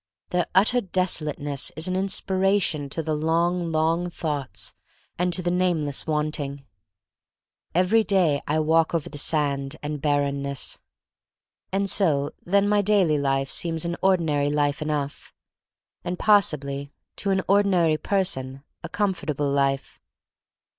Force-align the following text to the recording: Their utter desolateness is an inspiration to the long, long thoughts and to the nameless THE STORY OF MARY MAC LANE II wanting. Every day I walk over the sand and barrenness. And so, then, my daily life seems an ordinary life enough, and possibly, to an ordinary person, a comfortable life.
Their 0.29 0.47
utter 0.55 0.81
desolateness 0.81 1.71
is 1.75 1.87
an 1.87 1.95
inspiration 1.95 2.89
to 2.89 3.03
the 3.03 3.13
long, 3.13 3.71
long 3.71 4.09
thoughts 4.09 4.73
and 5.19 5.31
to 5.31 5.43
the 5.43 5.51
nameless 5.51 5.99
THE 5.99 6.05
STORY 6.05 6.13
OF 6.13 6.23
MARY 6.23 6.23
MAC 6.31 6.39
LANE 6.39 6.47
II 6.47 6.51
wanting. 6.55 6.67
Every 7.75 8.03
day 8.03 8.41
I 8.47 8.59
walk 8.61 8.95
over 8.95 9.09
the 9.11 9.19
sand 9.19 9.75
and 9.83 10.01
barrenness. 10.01 10.79
And 11.71 11.87
so, 11.87 12.31
then, 12.43 12.67
my 12.67 12.81
daily 12.81 13.19
life 13.19 13.51
seems 13.51 13.85
an 13.85 13.95
ordinary 14.01 14.49
life 14.49 14.81
enough, 14.81 15.35
and 16.03 16.17
possibly, 16.17 16.91
to 17.17 17.29
an 17.29 17.43
ordinary 17.47 17.97
person, 17.97 18.63
a 18.83 18.89
comfortable 18.89 19.51
life. 19.51 19.99